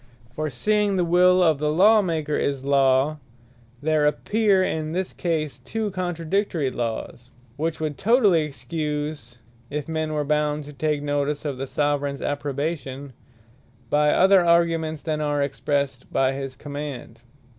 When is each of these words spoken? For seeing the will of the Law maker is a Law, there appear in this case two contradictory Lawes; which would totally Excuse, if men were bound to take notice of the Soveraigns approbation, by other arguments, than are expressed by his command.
For 0.33 0.49
seeing 0.49 0.95
the 0.95 1.05
will 1.05 1.43
of 1.43 1.59
the 1.59 1.71
Law 1.71 2.01
maker 2.01 2.35
is 2.35 2.63
a 2.63 2.67
Law, 2.67 3.19
there 3.83 4.07
appear 4.07 4.63
in 4.63 4.93
this 4.93 5.13
case 5.13 5.59
two 5.59 5.91
contradictory 5.91 6.71
Lawes; 6.71 7.29
which 7.55 7.79
would 7.79 7.99
totally 7.99 8.41
Excuse, 8.41 9.37
if 9.69 9.87
men 9.87 10.13
were 10.13 10.23
bound 10.25 10.63
to 10.63 10.73
take 10.73 11.03
notice 11.03 11.45
of 11.45 11.59
the 11.59 11.67
Soveraigns 11.67 12.19
approbation, 12.19 13.13
by 13.91 14.09
other 14.09 14.43
arguments, 14.43 15.03
than 15.03 15.21
are 15.21 15.43
expressed 15.43 16.11
by 16.11 16.33
his 16.33 16.55
command. 16.55 17.19